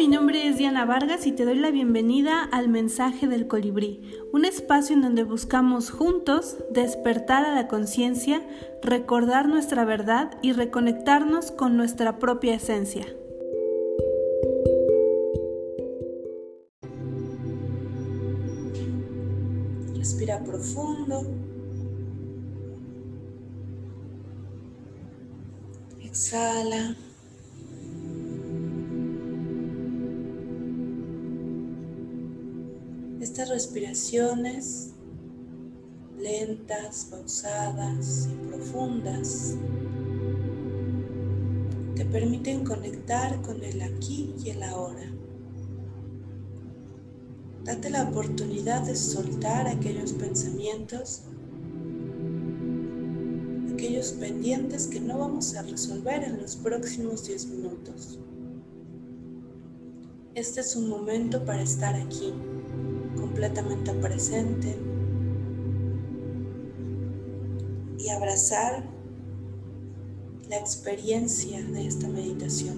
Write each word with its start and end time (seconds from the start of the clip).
mi 0.00 0.08
nombre 0.08 0.48
es 0.48 0.56
Diana 0.56 0.86
Vargas 0.86 1.26
y 1.26 1.32
te 1.32 1.44
doy 1.44 1.56
la 1.56 1.70
bienvenida 1.70 2.42
al 2.42 2.70
Mensaje 2.70 3.28
del 3.28 3.46
Colibrí, 3.46 4.00
un 4.32 4.46
espacio 4.46 4.96
en 4.96 5.02
donde 5.02 5.24
buscamos 5.24 5.90
juntos 5.90 6.56
despertar 6.70 7.44
a 7.44 7.54
la 7.54 7.68
conciencia, 7.68 8.42
recordar 8.82 9.46
nuestra 9.46 9.84
verdad 9.84 10.38
y 10.40 10.52
reconectarnos 10.52 11.50
con 11.50 11.76
nuestra 11.76 12.18
propia 12.18 12.54
esencia. 12.54 13.04
Respira 19.98 20.42
profundo. 20.42 21.26
Exhala. 26.02 26.96
Estas 33.30 33.48
respiraciones 33.48 34.90
lentas, 36.18 37.06
pausadas 37.08 38.28
y 38.28 38.48
profundas 38.48 39.54
te 41.94 42.04
permiten 42.06 42.64
conectar 42.64 43.40
con 43.42 43.62
el 43.62 43.82
aquí 43.82 44.34
y 44.44 44.50
el 44.50 44.64
ahora. 44.64 45.12
Date 47.62 47.90
la 47.90 48.02
oportunidad 48.02 48.82
de 48.82 48.96
soltar 48.96 49.68
aquellos 49.68 50.12
pensamientos, 50.12 51.22
aquellos 53.72 54.10
pendientes 54.10 54.88
que 54.88 54.98
no 54.98 55.18
vamos 55.18 55.54
a 55.54 55.62
resolver 55.62 56.24
en 56.24 56.42
los 56.42 56.56
próximos 56.56 57.28
10 57.28 57.46
minutos. 57.46 58.18
Este 60.34 60.62
es 60.62 60.74
un 60.74 60.88
momento 60.88 61.44
para 61.44 61.62
estar 61.62 61.94
aquí 61.94 62.34
completamente 63.30 63.92
presente 63.92 64.76
y 67.96 68.08
abrazar 68.08 68.82
la 70.48 70.58
experiencia 70.58 71.62
de 71.62 71.86
esta 71.86 72.08
meditación. 72.08 72.76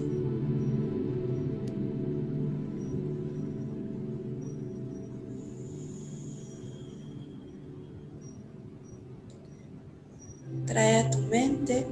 Trae 10.67 10.99
a 10.99 11.09
tu 11.09 11.17
mente 11.17 11.87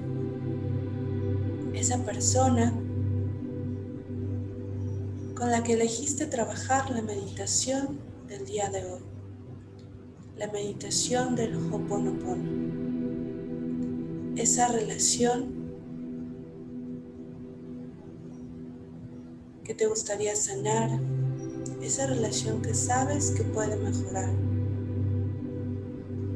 esa 1.74 1.98
persona 2.06 2.72
con 5.36 5.50
la 5.50 5.64
que 5.64 5.74
elegiste 5.74 6.28
trabajar 6.28 6.92
la 6.92 7.02
meditación 7.02 8.11
del 8.32 8.46
día 8.46 8.70
de 8.70 8.86
hoy, 8.86 9.02
la 10.38 10.48
meditación 10.48 11.36
del 11.36 11.54
Hoponopono. 11.54 12.50
Esa 14.38 14.70
relación 14.70 15.52
que 19.66 19.74
te 19.74 19.86
gustaría 19.86 20.34
sanar, 20.38 20.98
esa 21.82 22.08
relación 22.08 22.62
que 22.62 22.74
sabes 22.74 23.32
que 23.32 23.44
puede 23.44 23.76
mejorar, 23.76 24.34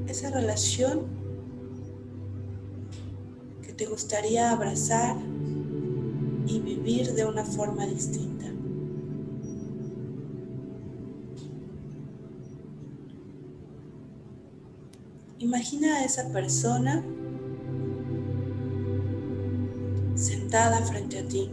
esa 0.10 0.32
relación 0.32 1.06
que 3.62 3.72
te 3.72 3.86
gustaría 3.86 4.52
abrazar 4.52 5.16
y 6.46 6.60
vivir 6.60 7.14
de 7.14 7.24
una 7.24 7.46
forma 7.46 7.88
distinta. 7.88 8.35
Imagina 15.46 15.98
a 15.98 16.04
esa 16.04 16.28
persona 16.30 17.04
sentada 20.16 20.82
frente 20.82 21.20
a 21.20 21.28
ti. 21.28 21.52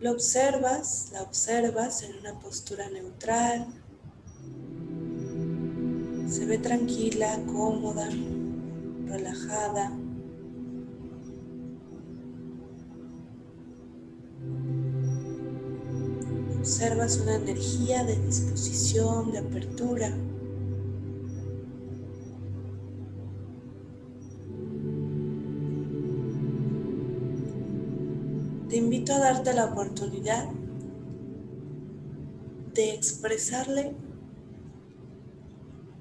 Lo 0.00 0.10
observas, 0.10 1.10
la 1.12 1.22
observas 1.22 2.02
en 2.02 2.18
una 2.18 2.36
postura 2.40 2.90
neutral. 2.90 3.68
Se 6.28 6.46
ve 6.46 6.58
tranquila, 6.58 7.38
cómoda, 7.46 8.08
relajada. 9.06 9.92
Observas 16.80 17.18
una 17.18 17.34
energía 17.34 18.04
de 18.04 18.16
disposición, 18.16 19.32
de 19.32 19.38
apertura. 19.40 20.16
Te 28.70 28.76
invito 28.76 29.12
a 29.12 29.18
darte 29.18 29.52
la 29.52 29.66
oportunidad 29.66 30.48
de 32.72 32.94
expresarle 32.94 33.94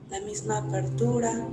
la 0.10 0.22
misma 0.22 0.60
apertura. 0.60 1.46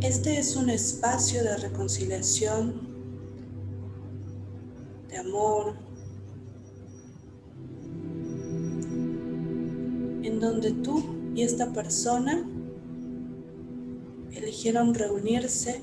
Este 0.00 0.40
es 0.40 0.56
un 0.56 0.70
espacio 0.70 1.44
de 1.44 1.56
reconciliación 1.56 2.93
amor, 5.16 5.74
en 10.22 10.40
donde 10.40 10.72
tú 10.72 11.02
y 11.34 11.42
esta 11.42 11.72
persona 11.72 12.48
eligieron 14.32 14.94
reunirse 14.94 15.82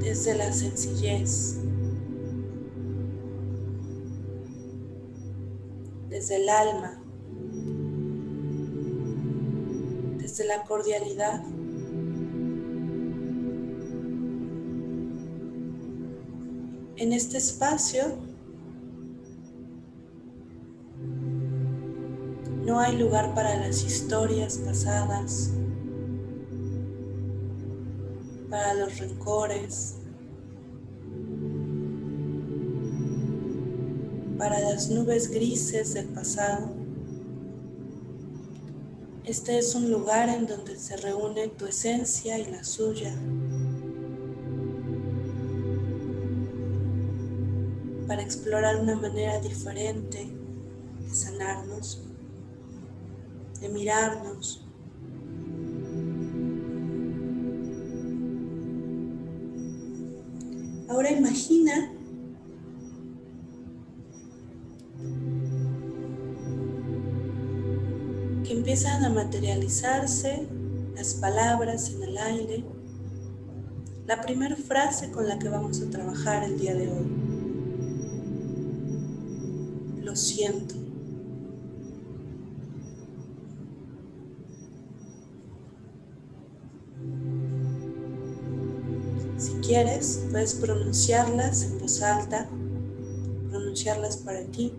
desde 0.00 0.34
la 0.34 0.52
sencillez, 0.52 1.58
desde 6.08 6.36
el 6.36 6.48
alma, 6.48 7.02
desde 10.18 10.46
la 10.46 10.64
cordialidad. 10.64 11.42
En 17.02 17.12
este 17.12 17.38
espacio 17.38 18.16
no 22.64 22.78
hay 22.78 22.96
lugar 22.96 23.34
para 23.34 23.56
las 23.56 23.82
historias 23.82 24.58
pasadas, 24.58 25.50
para 28.48 28.74
los 28.74 28.96
rencores, 29.00 29.96
para 34.38 34.60
las 34.60 34.88
nubes 34.88 35.28
grises 35.28 35.94
del 35.94 36.06
pasado. 36.06 36.70
Este 39.24 39.58
es 39.58 39.74
un 39.74 39.90
lugar 39.90 40.28
en 40.28 40.46
donde 40.46 40.78
se 40.78 40.96
reúne 40.98 41.48
tu 41.48 41.66
esencia 41.66 42.38
y 42.38 42.48
la 42.48 42.62
suya. 42.62 43.12
Para 48.12 48.24
explorar 48.24 48.76
una 48.76 48.94
manera 48.94 49.40
diferente 49.40 50.30
de 51.00 51.14
sanarnos, 51.14 52.02
de 53.58 53.70
mirarnos. 53.70 54.66
Ahora 60.90 61.10
imagina 61.10 61.90
que 68.44 68.52
empiezan 68.52 69.06
a 69.06 69.08
materializarse 69.08 70.46
las 70.94 71.14
palabras 71.14 71.90
en 71.94 72.02
el 72.02 72.18
aire, 72.18 72.64
la 74.04 74.20
primera 74.20 74.54
frase 74.54 75.10
con 75.10 75.26
la 75.26 75.38
que 75.38 75.48
vamos 75.48 75.80
a 75.80 75.88
trabajar 75.88 76.44
el 76.44 76.58
día 76.58 76.74
de 76.74 76.90
hoy. 76.90 77.31
Siento. 80.16 80.74
Si 89.38 89.52
quieres, 89.66 90.26
puedes 90.30 90.54
pronunciarlas 90.54 91.64
en 91.64 91.78
voz 91.78 92.02
alta, 92.02 92.48
pronunciarlas 93.50 94.18
para 94.18 94.44
ti 94.44 94.72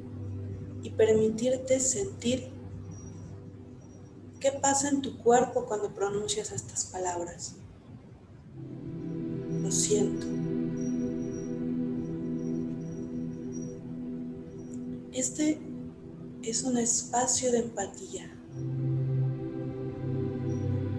y 0.84 0.90
permitirte 0.92 1.80
sentir 1.80 2.54
¿Qué 4.44 4.52
pasa 4.52 4.90
en 4.90 5.02
tu 5.02 5.18
cuerpo 5.20 5.64
cuando 5.64 5.94
pronuncias 5.94 6.52
estas 6.52 6.84
palabras? 6.84 7.56
Lo 9.62 9.72
siento. 9.72 10.43
Este 15.24 15.58
es 16.44 16.64
un 16.64 16.78
espacio 16.78 17.50
de 17.54 17.60
empatía. 17.60 18.30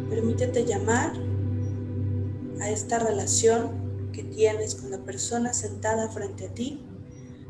Permítete 0.08 0.64
llamar 0.64 1.12
a 2.58 2.70
esta 2.70 3.00
relación 3.00 4.10
que 4.14 4.22
tienes 4.22 4.76
con 4.76 4.90
la 4.90 5.04
persona 5.04 5.52
sentada 5.52 6.08
frente 6.08 6.46
a 6.46 6.54
ti 6.54 6.80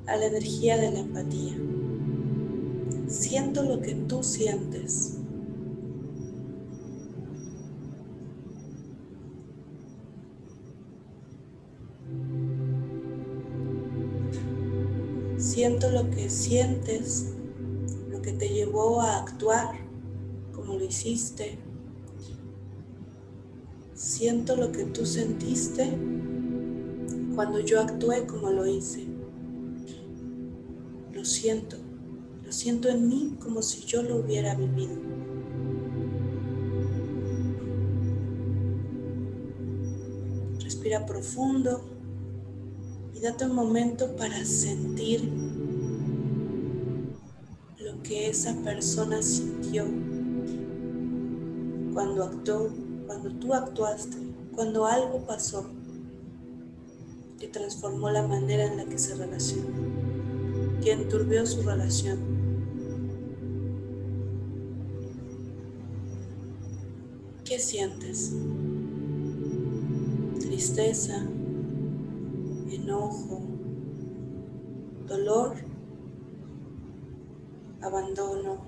a 0.09 0.17
la 0.17 0.27
energía 0.27 0.77
de 0.77 0.91
la 0.91 0.99
empatía. 0.99 1.57
Siento 3.07 3.63
lo 3.63 3.81
que 3.81 3.95
tú 3.95 4.25
sientes. 4.25 5.19
Siento 15.65 15.91
lo 15.91 16.11
que 16.11 16.29
sientes, 16.29 17.33
lo 18.11 18.21
que 18.21 18.35
te 18.35 18.51
llevó 18.51 19.01
a 19.01 19.17
actuar 19.17 19.77
como 20.53 20.75
lo 20.75 20.85
hiciste. 20.85 21.57
Siento 23.95 24.57
lo 24.57 24.73
que 24.73 24.85
tú 24.85 25.07
sentiste 25.07 25.89
cuando 27.35 27.61
yo 27.61 27.81
actué 27.81 28.27
como 28.27 28.51
lo 28.51 28.67
hice. 28.67 29.07
Lo 31.15 31.25
siento, 31.25 31.79
lo 32.45 32.53
siento 32.53 32.91
en 32.91 33.09
mí 33.09 33.35
como 33.43 33.63
si 33.63 33.87
yo 33.87 34.03
lo 34.03 34.17
hubiera 34.17 34.55
vivido. 34.55 34.97
Respira 40.61 41.07
profundo 41.07 41.81
y 43.15 43.21
date 43.21 43.47
un 43.47 43.55
momento 43.55 44.15
para 44.15 44.45
sentir 44.45 45.54
que 48.05 48.29
esa 48.29 48.55
persona 48.63 49.23
sintió 49.23 49.87
cuando 51.95 52.25
actuó, 52.25 52.69
cuando 53.07 53.31
tú 53.31 53.55
actuaste, 53.55 54.19
cuando 54.55 54.85
algo 54.85 55.27
pasó 55.27 55.67
que 57.41 57.49
transformó 57.49 58.11
la 58.11 58.27
manera 58.27 58.67
en 58.67 58.77
la 58.77 58.85
que 58.85 58.99
se 58.99 59.15
relacionó, 59.15 59.69
que 60.83 60.93
enturbió 60.93 61.47
su 61.47 61.63
relación. 61.63 62.19
¿Qué 67.45 67.59
sientes? 67.59 68.33
Tristeza, 70.41 71.27
enojo, 72.71 73.41
dolor, 75.07 75.74
abandono, 77.85 78.59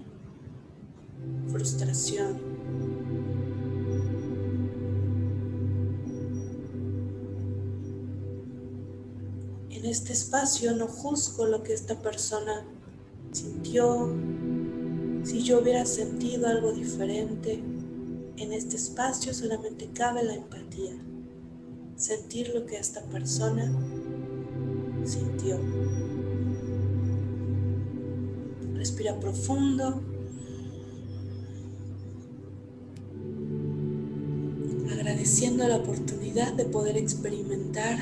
frustración. 1.50 2.38
En 9.70 9.84
este 9.84 10.12
espacio 10.12 10.74
no 10.74 10.86
juzgo 10.86 11.46
lo 11.46 11.62
que 11.62 11.72
esta 11.72 12.00
persona 12.00 12.64
sintió, 13.32 14.12
si 15.24 15.42
yo 15.42 15.60
hubiera 15.60 15.84
sentido 15.86 16.48
algo 16.48 16.72
diferente. 16.72 17.62
En 18.36 18.52
este 18.52 18.76
espacio 18.76 19.32
solamente 19.32 19.88
cabe 19.94 20.22
la 20.22 20.34
empatía, 20.34 20.94
sentir 21.96 22.52
lo 22.54 22.66
que 22.66 22.76
esta 22.76 23.02
persona 23.04 23.72
sintió. 25.04 25.58
Respira 28.86 29.18
profundo. 29.18 30.00
Agradeciendo 34.92 35.66
la 35.66 35.78
oportunidad 35.78 36.52
de 36.52 36.66
poder 36.66 36.96
experimentar, 36.96 37.98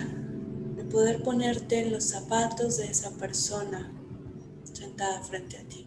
de 0.76 0.84
poder 0.84 1.22
ponerte 1.22 1.78
en 1.80 1.90
los 1.90 2.04
zapatos 2.04 2.76
de 2.76 2.88
esa 2.88 3.12
persona 3.12 3.90
sentada 4.74 5.22
frente 5.22 5.56
a 5.56 5.64
ti. 5.66 5.86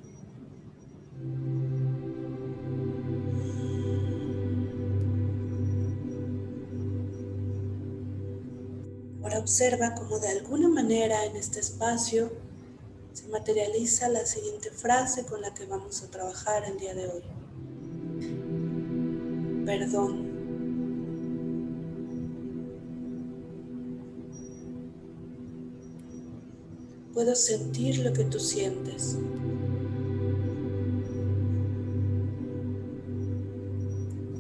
Ahora 9.22 9.38
observa 9.38 9.94
cómo 9.94 10.18
de 10.18 10.30
alguna 10.30 10.70
manera 10.70 11.24
en 11.26 11.36
este 11.36 11.60
espacio 11.60 12.47
se 13.18 13.28
materializa 13.30 14.10
la 14.10 14.24
siguiente 14.28 14.70
frase 14.70 15.26
con 15.26 15.42
la 15.42 15.52
que 15.52 15.66
vamos 15.66 16.04
a 16.04 16.12
trabajar 16.12 16.64
el 16.66 16.78
día 16.78 16.94
de 16.94 17.08
hoy. 17.08 17.24
Perdón. 19.66 20.28
Puedo 27.12 27.34
sentir 27.34 27.98
lo 28.06 28.14
que 28.14 28.24
tú 28.26 28.40
sientes. 28.40 29.18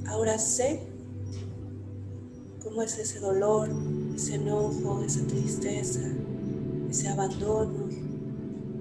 Ahora 0.05 0.37
sé 0.37 0.83
cómo 2.61 2.83
es 2.83 2.95
ese 2.99 3.19
dolor, 3.19 3.69
ese 4.15 4.35
enojo, 4.35 5.01
esa 5.03 5.25
tristeza, 5.25 6.01
ese 6.91 7.07
abandono, 7.07 7.86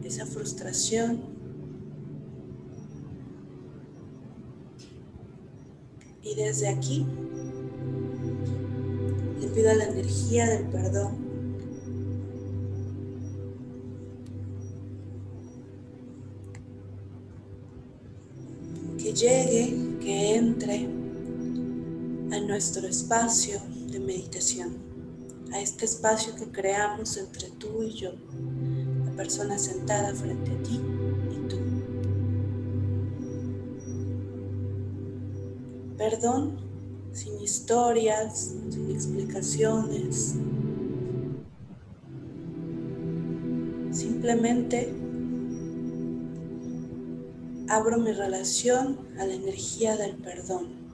esa 0.06 0.26
frustración. 0.26 1.20
Y 6.22 6.34
desde 6.34 6.68
aquí 6.68 7.06
le 9.40 9.46
pido 9.48 9.70
a 9.70 9.74
la 9.74 9.84
energía 9.84 10.46
del 10.46 10.66
perdón 10.66 11.26
que 18.98 19.12
llegue, 19.12 19.98
que 20.00 20.36
entre 20.36 20.88
a 22.32 22.40
nuestro 22.40 22.88
espacio 22.88 23.60
de 23.90 24.00
meditación 24.00 24.86
a 25.52 25.60
este 25.60 25.84
espacio 25.84 26.34
que 26.34 26.50
creamos 26.50 27.16
entre 27.16 27.50
tú 27.50 27.82
y 27.82 27.94
yo, 27.94 28.12
persona 29.16 29.58
sentada 29.58 30.14
frente 30.14 30.50
a 30.50 30.62
ti 30.62 30.80
y 31.32 31.48
tú. 31.48 31.56
Perdón 35.96 36.58
sin 37.12 37.40
historias, 37.40 38.54
sin 38.68 38.90
explicaciones. 38.90 40.34
Simplemente 43.90 44.92
abro 47.68 47.98
mi 47.98 48.12
relación 48.12 48.98
a 49.18 49.24
la 49.24 49.34
energía 49.34 49.96
del 49.96 50.16
perdón. 50.16 50.86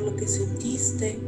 lo 0.00 0.16
que 0.16 0.26
sentiste, 0.26 1.18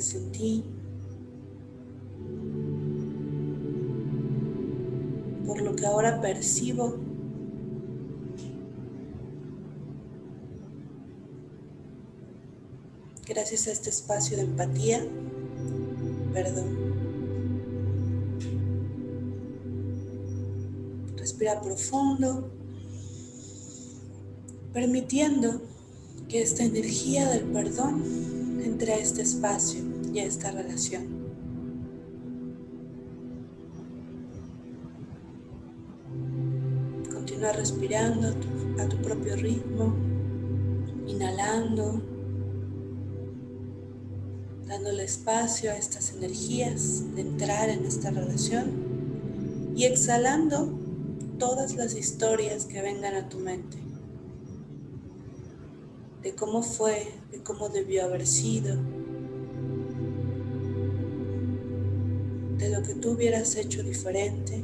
que 0.00 0.06
sentí, 0.06 0.64
por 5.46 5.60
lo 5.60 5.76
que 5.76 5.84
ahora 5.84 6.22
percibo. 6.22 6.96
Gracias 13.26 13.68
a 13.68 13.72
este 13.72 13.90
espacio 13.90 14.38
de 14.38 14.44
empatía, 14.44 15.06
perdón. 16.32 16.68
Respira 21.18 21.60
profundo 21.60 22.50
permitiendo 24.72 25.60
que 26.30 26.40
esta 26.40 26.64
energía 26.64 27.28
del 27.28 27.44
perdón 27.44 28.02
entre 28.64 28.94
a 28.94 28.96
este 28.96 29.20
espacio 29.20 29.89
y 30.12 30.18
a 30.18 30.24
esta 30.24 30.50
relación. 30.50 31.20
Continúa 37.12 37.52
respirando 37.52 38.28
a 38.78 38.88
tu, 38.88 38.96
propio 38.98 39.36
ritmo, 39.36 39.94
inhalando, 41.06 42.02
dándole 44.66 45.04
espacio 45.04 45.70
a 45.70 45.76
estas 45.76 46.12
energías 46.12 47.14
de 47.14 47.22
entrar 47.22 47.68
en 47.68 47.84
esta 47.84 48.10
relación 48.10 49.72
y 49.76 49.84
exhalando 49.84 50.72
todas 51.38 51.74
las 51.74 51.94
historias 51.94 52.66
que 52.66 52.82
vengan 52.82 53.14
a 53.14 53.28
tu 53.28 53.38
mente 53.38 53.78
de 56.22 56.34
cómo 56.34 56.62
fue, 56.62 57.08
de 57.32 57.42
cómo 57.42 57.68
debió 57.68 58.04
haber 58.04 58.26
sido, 58.26 58.76
tú 63.00 63.12
hubieras 63.12 63.56
hecho 63.56 63.82
diferente. 63.82 64.62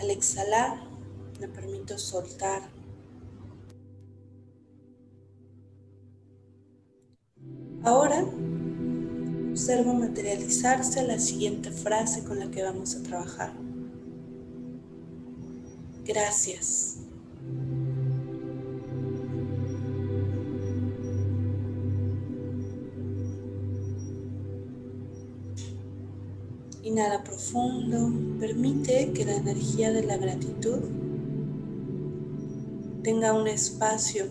Al 0.00 0.10
exhalar, 0.10 0.78
me 1.40 1.48
permito 1.48 1.98
soltar. 1.98 2.62
Ahora 7.82 8.24
observo 9.50 9.92
materializarse 9.94 11.02
la 11.02 11.18
siguiente 11.18 11.70
frase 11.70 12.22
con 12.22 12.38
la 12.38 12.50
que 12.50 12.62
vamos 12.62 12.94
a 12.94 13.02
trabajar. 13.02 13.52
Gracias. 16.04 17.07
Inhala 26.98 27.22
profundo, 27.22 28.10
permite 28.40 29.12
que 29.12 29.24
la 29.24 29.36
energía 29.36 29.92
de 29.92 30.02
la 30.02 30.16
gratitud 30.16 30.80
tenga 33.04 33.32
un 33.34 33.46
espacio 33.46 34.24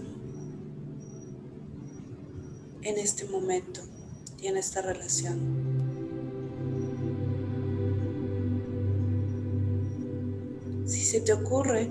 en 2.82 2.98
este 2.98 3.24
momento 3.24 3.80
y 4.42 4.48
en 4.48 4.58
esta 4.58 4.82
relación. 4.82 5.40
Si 10.88 11.06
se 11.06 11.22
te 11.22 11.32
ocurre 11.32 11.90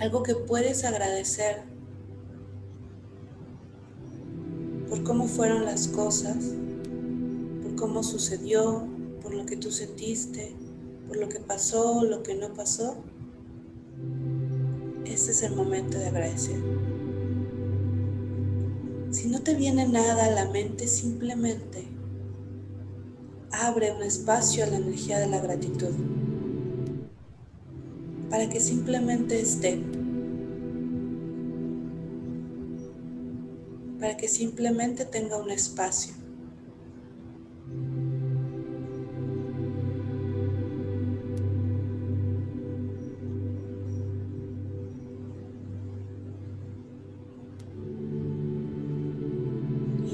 algo 0.00 0.22
que 0.22 0.34
puedes 0.34 0.82
agradecer 0.82 1.60
por 4.88 5.02
cómo 5.02 5.26
fueron 5.26 5.66
las 5.66 5.88
cosas, 5.88 6.38
por 7.62 7.76
cómo 7.76 8.02
sucedió, 8.02 8.90
por 9.22 9.34
lo 9.34 9.46
que 9.46 9.56
tú 9.56 9.70
sentiste, 9.70 10.54
por 11.08 11.16
lo 11.16 11.28
que 11.28 11.38
pasó, 11.38 12.04
lo 12.04 12.22
que 12.22 12.34
no 12.34 12.52
pasó, 12.54 12.96
este 15.04 15.30
es 15.30 15.42
el 15.42 15.54
momento 15.54 15.98
de 15.98 16.06
agradecer. 16.06 16.60
Si 19.10 19.28
no 19.28 19.42
te 19.42 19.54
viene 19.54 19.86
nada 19.86 20.24
a 20.24 20.30
la 20.30 20.46
mente, 20.46 20.86
simplemente 20.88 21.86
abre 23.50 23.92
un 23.92 24.02
espacio 24.02 24.64
a 24.64 24.66
la 24.68 24.76
energía 24.76 25.18
de 25.18 25.26
la 25.26 25.40
gratitud 25.40 25.92
para 28.30 28.48
que 28.48 28.60
simplemente 28.60 29.38
esté, 29.38 29.78
para 34.00 34.16
que 34.16 34.26
simplemente 34.26 35.04
tenga 35.04 35.36
un 35.36 35.50
espacio. 35.50 36.21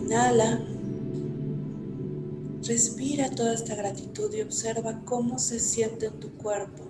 Inhala. 0.08 0.58
Respira 2.66 3.28
toda 3.28 3.52
esta 3.52 3.74
gratitud 3.74 4.32
y 4.32 4.40
observa 4.40 5.02
cómo 5.04 5.38
se 5.38 5.60
siente 5.60 6.06
en 6.06 6.18
tu 6.18 6.30
cuerpo. 6.30 6.84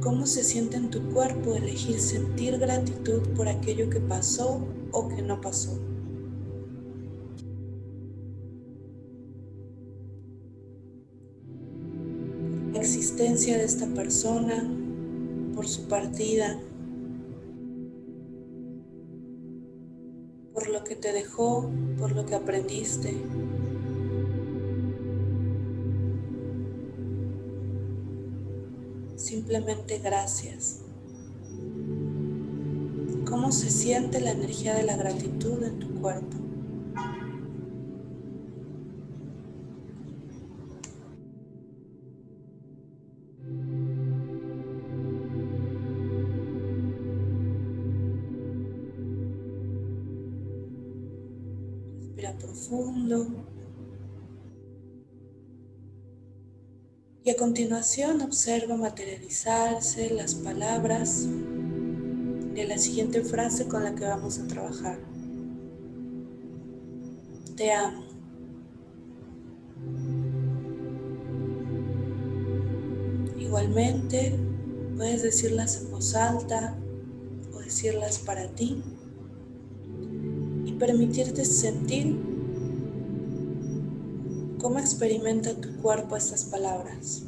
Cómo 0.00 0.24
se 0.26 0.44
siente 0.44 0.76
en 0.76 0.90
tu 0.90 1.02
cuerpo 1.12 1.52
elegir 1.54 1.98
sentir 1.98 2.58
gratitud 2.58 3.22
por 3.34 3.48
aquello 3.48 3.90
que 3.90 3.98
pasó 3.98 4.60
o 4.92 5.08
que 5.08 5.20
no 5.20 5.40
pasó. 5.40 5.76
La 12.72 12.78
existencia 12.78 13.58
de 13.58 13.64
esta 13.64 13.86
persona, 13.88 14.62
por 15.56 15.66
su 15.66 15.88
partida, 15.88 16.60
que 20.88 20.96
te 20.96 21.12
dejó, 21.12 21.70
por 21.98 22.12
lo 22.12 22.24
que 22.24 22.34
aprendiste. 22.34 23.14
Simplemente 29.16 29.98
gracias. 29.98 30.80
¿Cómo 33.28 33.52
se 33.52 33.68
siente 33.68 34.20
la 34.20 34.30
energía 34.30 34.74
de 34.74 34.84
la 34.84 34.96
gratitud 34.96 35.62
en 35.62 35.78
tu 35.78 36.00
cuerpo? 36.00 36.47
Profundo. 52.38 53.26
Y 57.24 57.30
a 57.30 57.36
continuación 57.36 58.22
observa 58.22 58.76
materializarse 58.76 60.10
las 60.10 60.34
palabras 60.34 61.26
de 62.54 62.64
la 62.66 62.78
siguiente 62.78 63.22
frase 63.22 63.68
con 63.68 63.84
la 63.84 63.94
que 63.94 64.04
vamos 64.04 64.38
a 64.38 64.46
trabajar. 64.46 64.98
Te 67.56 67.72
amo. 67.72 68.04
Igualmente, 73.38 74.38
puedes 74.96 75.22
decirlas 75.22 75.80
en 75.82 75.90
voz 75.90 76.14
alta 76.14 76.76
o 77.52 77.58
decirlas 77.58 78.18
para 78.18 78.48
ti 78.48 78.82
permitirte 80.78 81.44
sentir 81.44 82.16
¿Cómo 84.60 84.80
experimenta 84.80 85.54
tu 85.54 85.76
cuerpo 85.76 86.16
estas 86.16 86.44
palabras? 86.44 87.22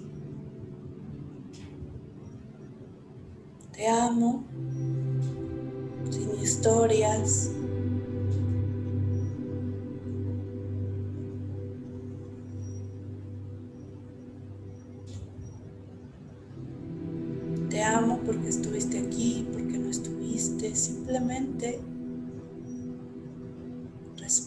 Te 3.72 3.86
amo, 3.86 4.42
sin 6.10 6.42
historias. 6.42 7.52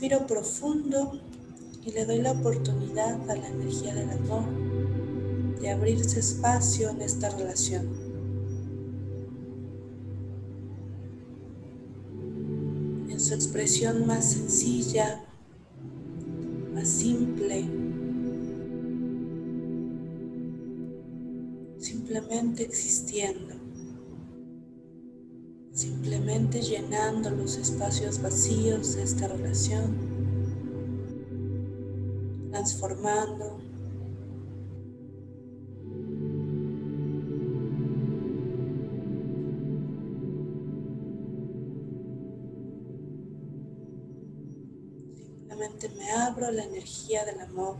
Respiro 0.03 0.27
profundo 0.27 1.17
y 1.85 1.91
le 1.91 2.05
doy 2.05 2.21
la 2.21 2.33
oportunidad 2.33 3.21
a 3.29 3.35
la 3.37 3.47
energía 3.47 3.95
del 3.95 4.09
amor 4.09 4.43
de 5.61 5.69
abrirse 5.69 6.19
espacio 6.19 6.89
en 6.89 7.01
esta 7.01 7.29
relación. 7.29 7.87
En 13.09 13.17
su 13.17 13.33
expresión 13.33 14.05
más 14.05 14.33
sencilla, 14.33 15.23
más 16.73 16.89
simple, 16.89 17.63
simplemente 21.79 22.63
existiendo, 22.63 23.55
llenando 26.61 27.29
los 27.29 27.57
espacios 27.57 28.21
vacíos 28.21 28.95
de 28.95 29.03
esta 29.03 29.27
relación 29.27 30.13
transformando. 32.53 33.59
Simplemente 45.49 45.89
me 45.97 46.11
abro 46.11 46.51
la 46.51 46.63
energía 46.63 47.25
del 47.25 47.39
amor. 47.39 47.77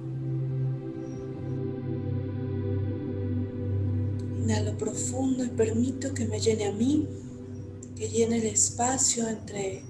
Inhalo 4.42 4.75
profundo 4.77 5.46
y 5.46 5.50
permito 5.50 6.13
que 6.13 6.25
me 6.25 6.39
llene 6.39 6.65
a 6.65 6.72
mí, 6.72 7.08
que 8.03 8.10
llene 8.10 8.39
el 8.39 8.48
espacio 8.48 9.29
entre 9.29 9.81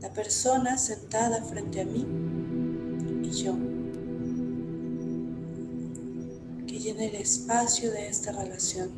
la 0.00 0.10
persona 0.10 0.78
sentada 0.78 1.44
frente 1.44 1.82
a 1.82 1.84
mí 1.84 2.06
y 3.22 3.30
yo. 3.30 3.54
en 6.88 6.98
el 6.98 7.14
espacio 7.16 7.92
de 7.92 8.08
esta 8.08 8.32
relación. 8.32 8.88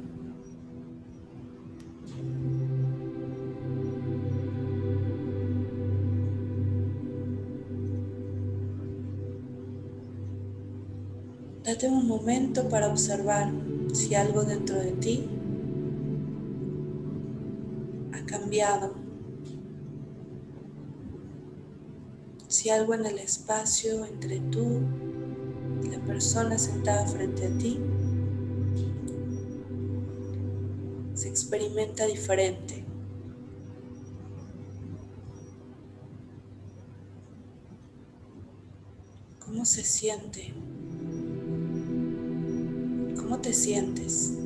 Date 11.65 11.89
un 11.89 12.07
momento 12.07 12.69
para 12.69 12.89
observar 12.89 13.53
si 13.93 14.15
algo 14.15 14.45
dentro 14.45 14.77
de 14.77 14.93
ti 14.93 15.42
si 22.49 22.69
algo 22.69 22.93
en 22.93 23.07
el 23.07 23.19
espacio 23.19 24.05
entre 24.05 24.41
tú 24.41 24.83
y 25.83 25.89
la 25.89 25.99
persona 26.01 26.59
sentada 26.59 27.07
frente 27.07 27.47
a 27.47 27.59
ti 27.59 27.81
se 31.15 31.31
experimenta 31.31 32.05
diferente. 32.05 32.85
¿Cómo 39.47 39.65
se 39.65 39.83
siente? 39.83 40.53
¿Cómo 43.17 43.39
te 43.39 43.55
sientes? 43.55 44.42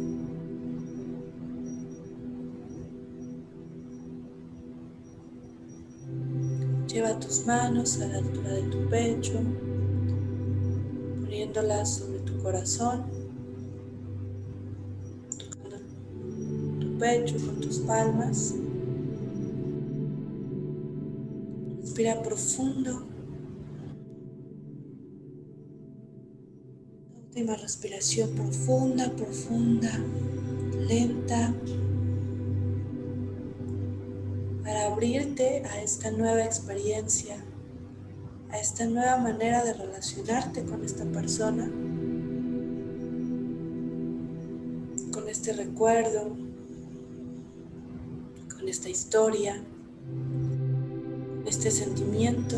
Lleva 6.97 7.21
tus 7.21 7.45
manos 7.45 8.01
a 8.01 8.07
la 8.09 8.17
altura 8.17 8.53
de 8.53 8.63
tu 8.71 8.89
pecho, 8.89 9.35
poniéndolas 11.21 11.99
sobre 11.99 12.21
tu 12.21 12.39
corazón, 12.39 13.05
tocando 15.39 15.77
tu 16.81 16.99
pecho 16.99 17.37
con 17.37 17.61
tus 17.61 17.81
palmas. 17.81 18.55
Respira 21.83 22.23
profundo. 22.23 23.07
Última 27.27 27.57
respiración 27.57 28.31
profunda, 28.31 29.15
profunda, 29.15 29.93
lenta 30.89 31.55
abrirte 34.97 35.63
a 35.67 35.83
esta 35.83 36.11
nueva 36.11 36.43
experiencia, 36.43 37.37
a 38.49 38.59
esta 38.59 38.87
nueva 38.87 39.19
manera 39.19 39.63
de 39.63 39.75
relacionarte 39.75 40.65
con 40.65 40.83
esta 40.83 41.05
persona, 41.05 41.71
con 45.13 45.29
este 45.29 45.53
recuerdo, 45.53 46.35
con 48.57 48.67
esta 48.67 48.89
historia, 48.89 49.63
este 51.45 51.71
sentimiento. 51.71 52.57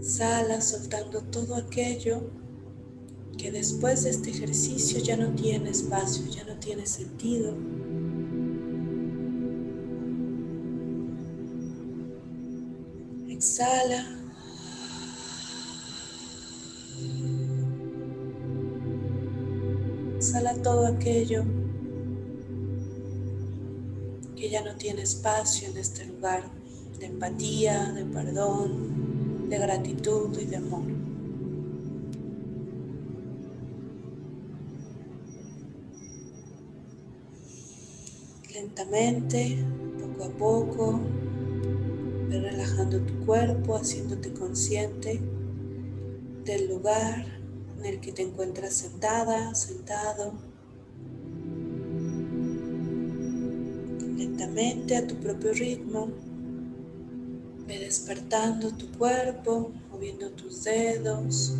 Exhala 0.00 0.62
soltando 0.62 1.20
todo 1.20 1.54
aquello 1.54 2.30
que 3.36 3.52
después 3.52 4.04
de 4.04 4.10
este 4.10 4.30
ejercicio 4.30 5.00
ya 5.00 5.18
no 5.18 5.34
tiene 5.34 5.68
espacio, 5.68 6.24
ya 6.30 6.44
no 6.44 6.58
tiene 6.58 6.86
sentido. 6.86 7.52
Exhala. 13.58 14.04
Exhala 20.18 20.62
todo 20.62 20.86
aquello 20.88 21.42
que 24.36 24.50
ya 24.50 24.62
no 24.62 24.76
tiene 24.76 25.00
espacio 25.00 25.70
en 25.70 25.78
este 25.78 26.04
lugar 26.04 26.50
de 26.98 27.06
empatía, 27.06 27.92
de 27.94 28.04
perdón, 28.04 29.48
de 29.48 29.58
gratitud 29.58 30.38
y 30.38 30.44
de 30.44 30.56
amor. 30.56 30.84
Lentamente, 38.52 39.64
poco 39.98 40.24
a 40.24 40.28
poco, 40.28 41.00
relajando 42.76 43.00
tu 43.00 43.24
cuerpo, 43.24 43.76
haciéndote 43.76 44.32
consciente 44.32 45.20
del 46.44 46.68
lugar 46.68 47.24
en 47.78 47.84
el 47.86 48.00
que 48.00 48.12
te 48.12 48.22
encuentras 48.22 48.74
sentada, 48.74 49.54
sentado. 49.54 50.34
Lentamente 54.16 54.96
a 54.96 55.06
tu 55.06 55.14
propio 55.16 55.52
ritmo, 55.54 56.08
ve 57.66 57.78
despertando 57.78 58.70
tu 58.72 58.90
cuerpo, 58.92 59.72
moviendo 59.90 60.30
tus 60.32 60.64
dedos, 60.64 61.54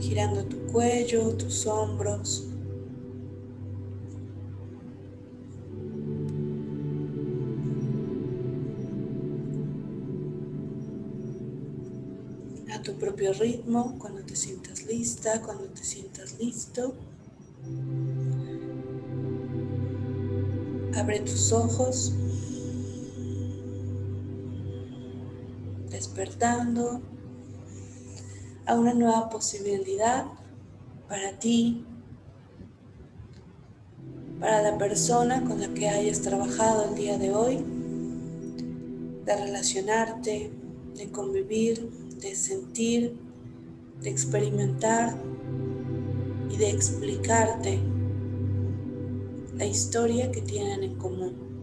girando 0.00 0.44
tu 0.44 0.58
cuello, 0.72 1.34
tus 1.36 1.66
hombros. 1.66 2.53
Propio 13.14 13.32
ritmo, 13.34 13.96
cuando 14.00 14.22
te 14.22 14.34
sientas 14.34 14.86
lista, 14.86 15.40
cuando 15.40 15.66
te 15.66 15.84
sientas 15.84 16.36
listo. 16.40 16.96
Abre 20.96 21.20
tus 21.20 21.52
ojos, 21.52 22.12
despertando 25.90 27.00
a 28.66 28.74
una 28.74 28.94
nueva 28.94 29.30
posibilidad 29.30 30.26
para 31.08 31.38
ti, 31.38 31.84
para 34.40 34.60
la 34.60 34.76
persona 34.76 35.44
con 35.44 35.60
la 35.60 35.72
que 35.72 35.88
hayas 35.88 36.20
trabajado 36.20 36.88
el 36.88 36.96
día 36.96 37.16
de 37.16 37.32
hoy, 37.32 37.64
de 39.24 39.36
relacionarte, 39.36 40.50
de 40.96 41.10
convivir, 41.12 42.03
de 42.24 42.34
sentir, 42.34 43.14
de 44.00 44.08
experimentar 44.08 45.14
y 46.50 46.56
de 46.56 46.70
explicarte 46.70 47.78
la 49.58 49.66
historia 49.66 50.32
que 50.32 50.40
tienen 50.40 50.82
en 50.84 50.94
común. 50.96 51.53